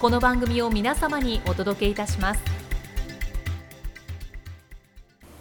[0.00, 2.40] この番組を皆様にお届けいたします。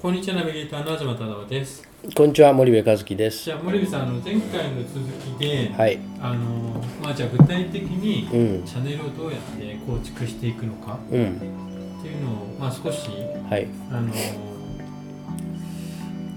[0.02, 1.88] こんにちはナビゲーターの東忠夫です。
[2.14, 3.46] こんにちは森部和樹です。
[3.46, 5.00] じゃあ森部さんあの前回の続
[5.38, 5.98] きで、はい。
[6.20, 8.66] あのまあじゃあ具体的にうん。
[8.66, 11.38] チャンネルをどうやって構築していくのかうん。
[11.38, 13.10] っていうのをまあ少し
[13.50, 13.66] はい。
[13.90, 14.14] あの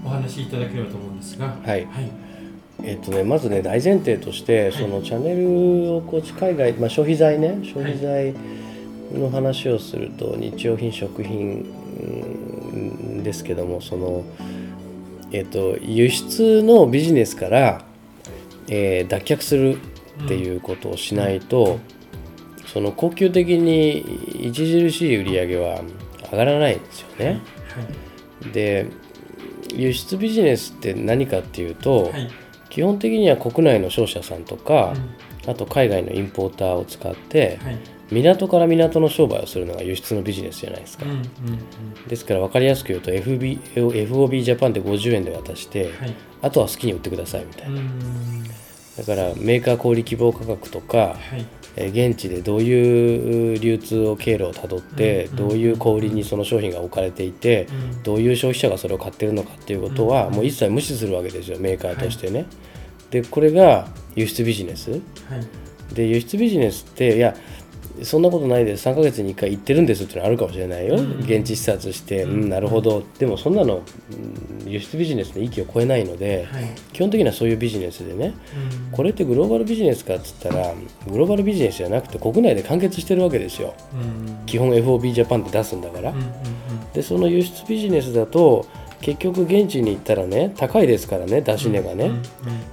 [0.05, 1.47] お話しいただければと思うんですが。
[1.47, 1.85] はい。
[1.87, 2.32] はい
[2.81, 8.33] えっとねまずね大前提としてそのチャンネルをこう海外、まあ、消費財ね消費財
[9.13, 11.65] の話をすると日用品食品
[12.73, 14.23] うんですけどもその
[15.31, 17.85] えっと輸出のビジネスから、
[18.67, 19.77] えー脱却する
[20.25, 21.79] っていうことをしないと、
[22.67, 24.05] その恒久的に
[24.49, 25.81] 著しい売り上げは
[26.31, 27.41] 上がらないんですよね。
[28.53, 28.91] で
[29.73, 32.42] 輸出ビジネスって何かっていうと、はいはい
[32.73, 34.93] 基本的には国内の商社さんとか
[35.43, 37.77] うん、あと海外のインポーターを使ってはい。
[38.11, 42.07] 港から港の商売をするのが輸出のビジネスじゃないですか、うんうんうん。
[42.07, 43.61] ですから分かりやすく言うと FB
[44.07, 46.15] FOB ジャパンで50円で渡して、はい。
[46.41, 48.43] あとは好きに売ってくださいみたいうな、ん
[48.97, 51.45] だからメーカー小売希望価格とか、はい。
[51.75, 55.35] えー現地でどういう流通を経路をたどって、うん。
[55.35, 58.03] どういう小売りにその商品が置かれていて、うん。
[58.03, 60.33] どういう消費者がそれを買ってるのかっていうことは、うん。
[60.35, 62.45] もう一切無視するわけですよメーカーとしてね。
[63.09, 64.91] でこれが輸出ビジネス。
[64.91, 65.01] はい。
[65.95, 67.35] で輸出ビジネスっていや
[68.03, 68.87] そんなことないです。
[68.87, 71.19] 3ヶ月に1回行ってるんですってのあるかもしれないよ、うん。
[71.21, 73.03] 現地視察して、ううんん、なるほど。
[73.19, 73.83] でもそんなの、うん
[74.65, 76.63] 輸出ビジネスの域を超えないので、はい。
[76.93, 78.33] 基本的にはそういうビジネスでね
[78.87, 78.91] うん。
[78.91, 80.73] これってグローバルビジネスかっつったら
[81.07, 83.75] グローバルビジネスじゃなくて国内で完結してるわけですよ。
[83.93, 83.97] う
[84.43, 84.45] ん。
[84.45, 86.31] 基本 FOB ジャパンって出すんだから、うんうんうん。
[86.93, 88.65] でその輸出ビジネスだと
[89.03, 92.23] 結局現地に行ったらね高いですからね出し値がね、うんうん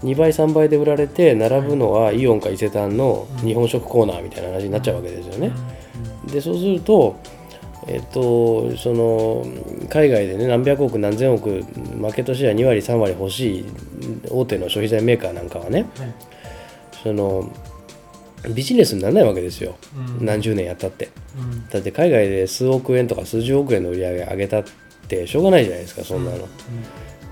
[0.00, 5.52] 2倍3倍で売られて並ぶのはイオンか伊勢丹の日本食コーナーみたいな話になっちゃうわけですよね。
[6.32, 7.16] でそうすると
[7.86, 9.44] えっと、その
[9.88, 11.64] 海外でね何百億何千億
[11.96, 13.66] マーケットシェア2割3割欲しい
[14.30, 16.14] 大手の消費財メーカーなんかはねはい。
[17.02, 17.50] その
[18.54, 19.76] ビジネスにならないわけですよ、
[20.18, 20.24] うん。
[20.24, 21.10] 何十年やったって。
[21.36, 21.68] うん。
[21.68, 24.62] だって海外で数億円とか数十億円の売り上げ上げた
[25.16, 26.48] ってしょうがないじゃないですかそんなの、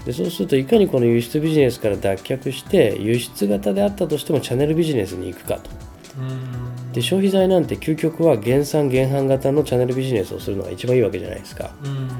[0.05, 5.71] でそうするといかにこの輸出ビジネスから脱却して輸出型であったとしてもチャンネルビジネスに行くかと。
[6.19, 6.93] うん。
[6.93, 11.71] で消費財なんて究極は減産減販型のチャンネルビジネスをするのが一番いいわけじゃないですか。
[11.85, 12.11] うん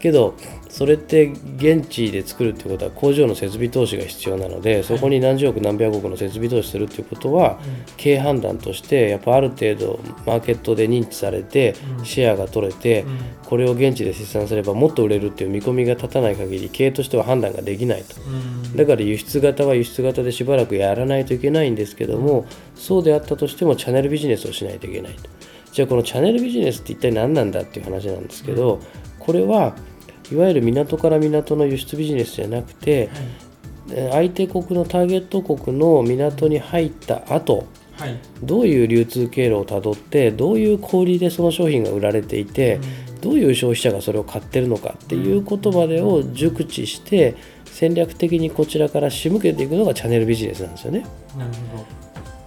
[0.00, 0.34] けど
[0.68, 7.58] それって現地で作るってことは工場の設備投資が必要なのでそこに何十億何百億の設備投資するっていうことは
[7.96, 12.04] 経営判断としてやっぱある程度マーケットで認知されてうん。
[12.04, 13.18] シェアが取れてうん。
[13.44, 18.20] これを現地で生産すればもっと売れるっていう見込みが立たない限り経営としては判断ができないと。
[18.22, 18.76] うん。
[18.76, 25.28] だから輸出型は輸出型でしばらくやらないといけないんですけどもそうであったとしてもチャンネルビジネスをしないといけないと。
[25.72, 28.80] じゃあこのチャンネルビジネスって一体何なんだっていう話なんですけど
[29.18, 29.76] これは
[30.32, 33.10] いわゆる港から港の輸出ビジネスじゃなくて
[33.92, 37.66] えー相手国のターゲット国の港に入った後
[38.00, 38.18] はい。
[38.42, 42.80] どういう流通経路をたどってどういう小売りでその商品が売られていて、
[43.20, 47.36] どういう消費者がそれを買ってるのかっていうことまでを熟知して
[47.66, 51.04] 戦略的にこちらから仕向けていくのがチャンネルビジネスなんですよね。
[51.36, 51.99] なるほど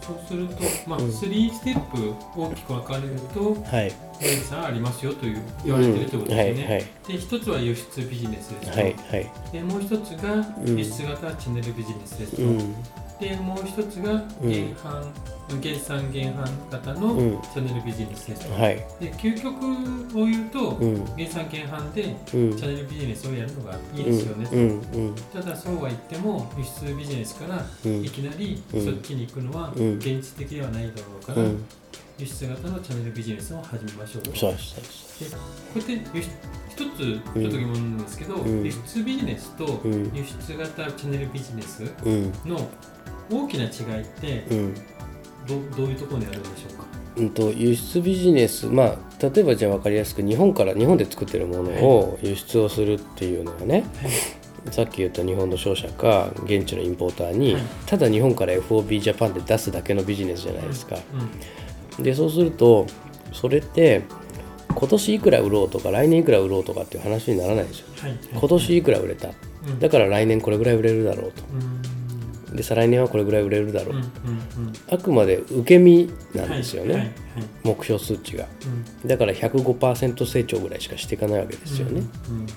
[0.05, 0.55] そうすると
[0.87, 6.69] まあ3ステップ大きく分かれるとはい、森さんありますよという言われてるってことですね、うん。
[6.69, 6.85] はいはい。
[7.07, 9.31] で一つは輸出ビジネスですと、はいはい。
[9.51, 10.77] でもう一つがうん。
[10.77, 12.75] 輸出型チャンネルビジネスですと、うん
[13.23, 17.41] でもう一つが減販、減産減販型のうん。
[17.41, 18.45] チャンネルビジネスです。
[18.47, 18.75] と、はい。
[18.99, 19.55] で究極
[20.21, 21.15] を言うと、うん。
[21.15, 22.57] 減産減販でうん。
[22.57, 24.17] チャンネルビジネスをやるのがいいうん。
[24.17, 28.03] ですよねただそうは言っても輸出ビジネスからうん。
[28.03, 28.85] いきなりうん。
[28.85, 29.95] そっちに行くのはうん。
[29.95, 31.63] 現実的ではないだろうから、うん。
[32.19, 34.35] 輸出型のチャンネルビジネスを始めましょうと。
[34.35, 35.37] そうですでこ
[35.75, 36.19] うやって
[36.69, 38.65] 一つちょっと疑問なんですけど、うん。
[38.65, 40.11] 輸出ビジネスとうん。
[40.13, 42.33] 輸出型チャンネルビジネスうん。
[42.45, 42.67] の
[43.31, 43.67] 大きな違
[43.99, 44.73] いってうん。
[45.45, 46.85] どどういうところにあるんでしょうか？
[47.17, 53.83] うんと輸出ビジネスまあ例えばじゃあ分かりやすく日本から日本で作ってるものを輸出をするっていうのはね、
[54.71, 57.63] さっき言った日本の商社か現地のインポーターに、はい。
[57.85, 60.97] ただ日本から FOB ジャパンで出すだけのビジネスじゃないですか、
[61.97, 62.87] うんでそうすると
[63.31, 64.01] それって
[64.69, 68.17] 今年いくら売ろうとか来年いくら売ろうとかっていう話にならないんですよはい。
[68.31, 69.27] 今年いくら売れた？
[69.27, 69.79] うん。
[69.79, 71.43] だから来年これぐらい売れるだろうと。
[71.53, 71.92] うん
[72.53, 74.01] で再来年はこれぐらい売れるだろう、
[74.89, 77.13] あくまで受け身なんですよね、
[77.63, 78.47] 目標数値が。
[79.03, 79.07] うん。
[79.07, 82.47] だから105%成長ぐらいしかしていかないわけですよね、うん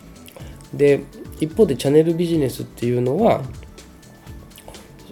[0.74, 1.04] で
[1.40, 3.42] 一方でチャンネルビジネスっていうのは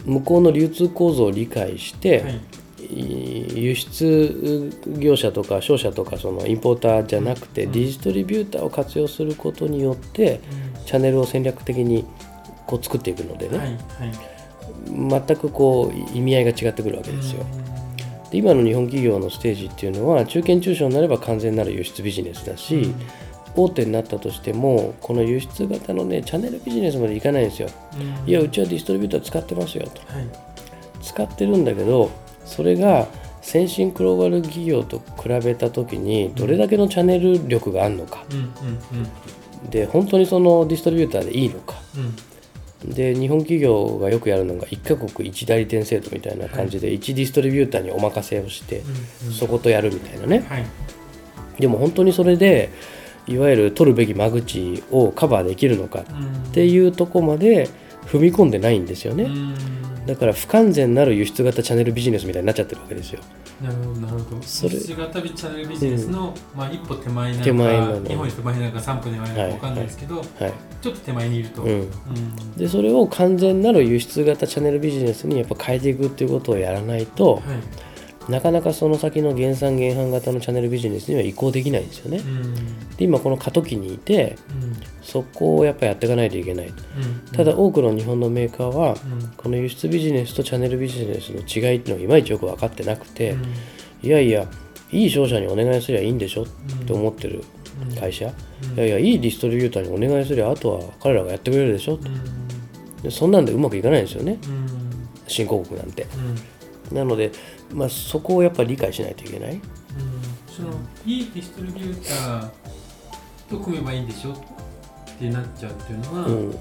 [0.04, 2.40] 向こうの流通構造を理解して、はい。
[2.90, 7.72] 輸出業者とか商社とかそのインポーターじゃなくて、うん。
[7.72, 10.40] ディストリビューターを活用することによって
[10.84, 12.04] チャンネルを戦略的に
[12.66, 14.33] こう作っていくのでね、はいはい
[14.86, 17.44] 全くこう意味合いが違ってくるわけですよ。
[18.30, 22.92] で今の日本企業のステージっていうのは中堅中小になれば完全なる輸出ビジネスだし、
[23.56, 27.68] 大手になったとしてもこの輸出型のねチャンネルビジネスまでいかないんですよ。
[28.26, 30.00] いやうちはディストリビューター使ってますよと。
[30.12, 30.26] はい。
[31.02, 32.10] 使ってるんだけど
[32.44, 33.06] それが
[33.42, 38.24] 先進グローバル企業と比べた時にどれだけのチャンネル力があるのか。
[39.70, 41.76] で本当にそのディストリビューターでいいのか。
[41.96, 42.16] うん
[42.86, 48.82] で日本企業がよくやるのが1カ国1代理店制度みたいな感じで1ディストリビューターにお任せをして
[49.26, 50.44] うんそことやるみたいなね。
[50.48, 50.66] はい。
[51.58, 52.70] でも本当にそれで
[53.26, 56.04] いわゆる取るべき間口をカバーできるのかっ
[56.52, 57.68] ていうとこまで
[58.06, 59.24] 踏み込んでないんですよね。
[59.24, 59.54] うん。
[60.06, 63.20] だから不完全なる輸出型チャンネルビジネスみたいになっちゃってるわけですよ
[63.62, 64.42] なるほどなるほど。
[64.42, 64.74] それ。
[64.74, 70.26] 輸出型チャンネルビジネスの、まあ、一歩手前なのか手前なの日本一手前なのか3歩手前なのか分かんないですけど、はい。
[70.82, 71.70] ちょっと手前にいると、うん。
[71.70, 72.52] うん。
[72.56, 77.42] でそれを完全なる輸出型チャンネルビジネスにやっぱ変えていくっていうことをやらないとはい
[78.28, 82.18] なかなかその先の減産減販型のチャンネルビジネスには移行できないんですよね。
[82.18, 82.54] うん。
[82.96, 84.76] で今この過渡期にいてうん。
[85.02, 86.74] そこをやっぱやっていかないといけないうん。
[87.32, 89.32] ただ多くの日本のメーカーはうん。
[89.36, 93.44] この輸出ビジネスとチャンネルビジネスの違いっていうのがいまいちよく分かってなくて、うん。
[94.02, 94.48] いやいや
[94.90, 96.44] いい商社にお願いすりゃいいんでしょ？
[96.44, 96.46] っ
[96.86, 97.42] て思ってる
[97.98, 98.32] 会社、い
[98.76, 101.98] やいやいいディストリビューターにお願いすりゃあとは彼らがやってくれるでしょ？
[103.02, 104.38] でそんなんでうまくいかないんですよね。
[104.46, 104.68] うん。
[105.26, 106.02] 新興国なんて。
[106.02, 106.08] うん
[106.92, 107.32] なので、
[107.72, 109.60] まあ、そこをやっぱり理解しないといけない。
[110.54, 110.70] その
[111.04, 112.50] いいディストリビューター
[113.50, 114.36] と組めばいいんでしょっ
[115.18, 116.54] てなっちゃうっていうのは、うん。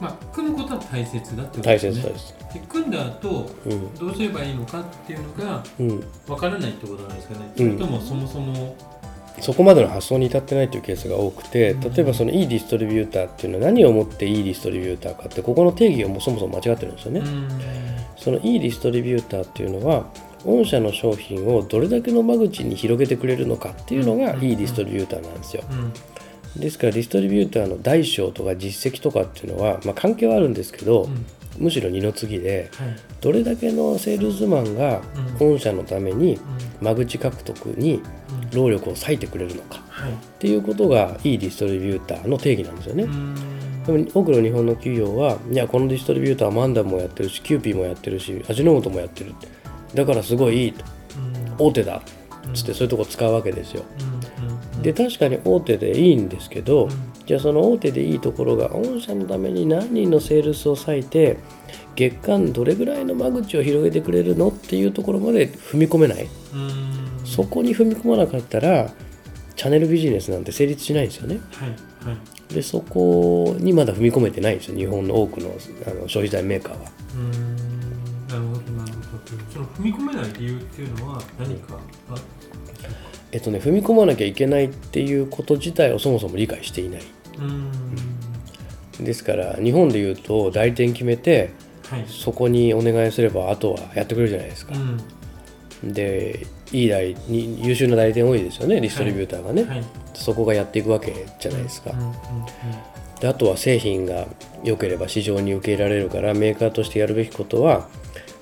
[0.00, 2.14] まあ、組むことは大切だってこと大ですよね。
[2.50, 3.94] 切で組んだ後うん。
[3.94, 6.04] どうすればいいのかっていうのがうん。
[6.26, 7.78] 分からないってことなんですかね、うん。
[7.78, 8.76] それともそもそも
[9.40, 11.80] そこまでの発想に至ってないというケースが多くてうん。
[11.92, 20.06] 例えばそのいいディストリビューターっていうのは何をもっていいディストリビューターかってここの定義がもうそもそも間違ってるんですよね、うんそのいいディストリビューターっていうのは
[20.44, 24.44] 御社の商品をどれだけの間口に広げてくれるのかっていうのがうん。
[24.44, 25.64] いいディストリビューターなんですよ。
[25.70, 25.74] う
[26.58, 26.60] ん。
[26.60, 31.26] ですからディストリビューターの大小とか実績とかっていうのは、まあ、関係はあるんですけど、うん。
[31.58, 32.96] むしろ二の次ではい。
[33.20, 35.02] どれだけのセールスマンが
[35.40, 35.52] うん。
[35.54, 36.42] 御社のためにうん。
[36.86, 38.00] 間口獲得に
[38.42, 38.50] うん。
[38.52, 40.12] 労力を割いてくれるのかはい。
[40.12, 43.06] っていうことがいいディストリビューターの定義なんですよね。
[43.92, 49.34] うんでも多くの日本の企業はいやこのディストリビューターはマンダムもやってるしキューピーもやってるし味の素もやってる
[49.94, 50.84] だからすごいいいと。
[51.58, 51.66] うん。
[51.66, 51.96] 大手だ。
[51.96, 52.00] っ
[52.54, 53.84] つってそういうとこ使うわけですよ。
[54.82, 56.90] で確かに大手でいいんですけど、うん。
[57.26, 61.38] じゃあその大手でいいところが御社のために何人のセールスを割いて
[61.94, 67.26] 月間どれぐらいの間口を広げてくれるのっていうところまで踏み込めない、うん。
[67.26, 68.90] そこに踏み込まなかったら
[69.56, 71.40] チャンネルビジネスなんて成立しないんですよね。
[71.52, 72.12] はいは
[72.50, 72.54] い。
[72.54, 74.76] でそこにまだ踏み込めてないんですよ。
[74.76, 75.48] 日本の多くの
[75.86, 76.90] あの消費財メーカーは。
[77.14, 77.56] うーん。
[78.28, 79.52] なるほどなるほど。
[79.52, 81.78] その踏み込めない理由っていうのは何か
[82.10, 82.14] あ
[83.32, 87.00] えっとね踏み込まなきゃいけないっていうこと自体をそもそも理解していない。
[87.00, 89.04] うーん。
[89.04, 91.50] ですから日本でいうと代理店決めて
[91.88, 92.04] はい。
[92.06, 94.74] そこにお願いすればあとはやってくれるじゃないですか。
[94.74, 95.92] う、ん。
[95.92, 99.84] でいい代に優秀な代理店多いですよねディストリビューターがね、はい。
[100.14, 102.14] そこがやっていくわけじゃないですか、うんうんうん。
[103.20, 104.26] であとは製品が
[104.64, 107.88] 良ければ市場に受け入れられるからメーカーとしてやるべきことは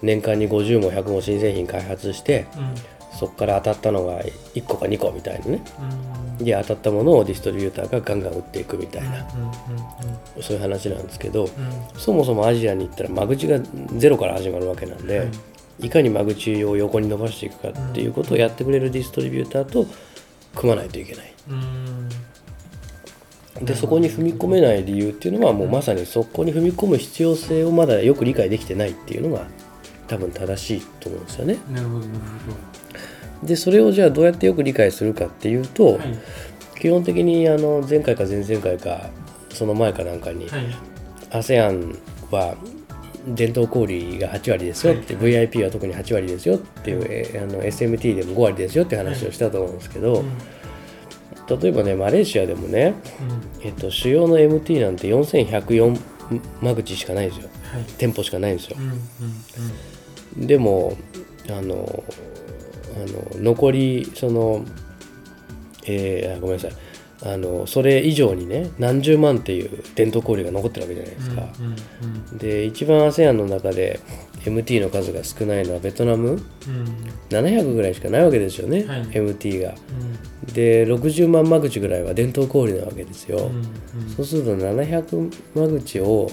[0.02, 2.46] 年間に50も100も新製品開発して
[3.18, 4.20] そこから当たったのが
[4.54, 5.62] 1個か2個みたいなね。
[6.38, 6.44] うん。
[6.44, 9.52] で当たったものをディストリビューターがガンガン売っていくみたいな、うんうんうん
[10.42, 11.50] そういう話なんですけどうん。
[11.98, 13.58] そもそもアジアに行ったら間口が
[13.96, 15.28] ゼロから始まるわけなんで、はい
[15.80, 19.86] いかに間口を横に伸ばしていくかっていうことをやってくれるディストリビューターと
[20.54, 21.32] 組まないといけない。
[21.50, 22.08] うん
[23.62, 29.46] でそこに踏み込めない理由っていうのはもうまさにそこに踏み込む必要性をまだよく理解できてないっていうのが
[30.08, 31.56] 多分正しいと思うんですよね。
[31.72, 32.20] なるほどなる
[33.42, 36.18] でそれをじゃあどうやってよく理解するかっていうと、はい
[36.78, 39.08] 基本的にあの前回か前々回か
[39.50, 40.66] その前かなんかにはい
[41.30, 41.98] ASEAN
[42.30, 42.54] は
[43.26, 51.60] 伝統小売が8割ですよって、VIP は特に8割ですよっていう、えあの SMT でも5割ですよって話をしたと思うんですけど、うん。
[51.60, 52.94] 例えばねマレーシアでもね、
[53.62, 56.00] えっと、主要の MT なんて4104
[56.60, 57.48] 間口しかないんですよ。
[57.72, 57.84] はい。
[57.98, 58.76] 店舗しかないんですよ。
[60.36, 60.96] でも
[61.48, 62.04] あの
[62.96, 64.64] あの残りその
[65.84, 66.72] えーあごめんなさい
[67.22, 74.00] あのそれ以上にね何十万っていう伝統小売が残ってるわけじゃないですか、うんうんで一番 ASEAN の中で
[74.44, 76.30] MT の数が少ないのはベトナム？
[76.30, 76.40] うん。
[77.30, 79.02] 700ぐらいしかないわけですよね、はい。
[79.06, 79.74] MT が。
[80.44, 80.52] うん。
[80.52, 86.30] で60万間口ぐらいは伝統小売なわけですよ、うんそうすると700間口を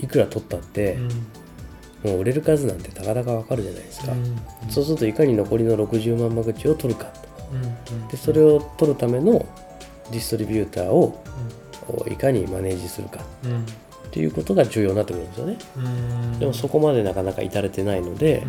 [0.00, 2.10] いくら取ったってう、ん。
[2.10, 4.36] もう売れる数なんてたかだかわかるじゃないですか、うん
[4.70, 7.06] そうするといかに残りの60万間口を取るか。
[7.52, 8.08] うんうん。
[8.08, 9.46] でそれを取るための
[10.10, 11.22] ディストリビューターを
[12.10, 13.20] いかにマネージするか。
[13.44, 13.66] うん
[14.04, 15.58] っていうことが重要になってくるんですよね。
[15.76, 16.38] うん。
[16.38, 18.46] でもそこまでなかなか至れてないので、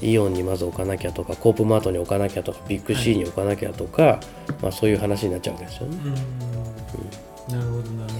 [0.00, 4.20] イオンにまず置かなきゃとかコープマートに置かなきゃとかビッグ C に置かなきゃとか、
[4.60, 5.96] まあ、そういう話になっちゃうわけですよね。
[7.48, 7.58] うん。
[7.58, 8.12] なるほどなる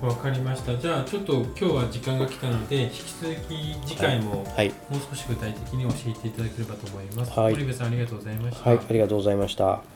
[0.00, 0.08] ほど。
[0.08, 0.76] わかりました。
[0.76, 7.54] じゃあちょっと今日は時間が来たので引き続き次回もはい、もう少し具体的に教えていただければと思います、はい。
[7.54, 9.95] 堀部さんありがとうございました、はい、ありがとうございました。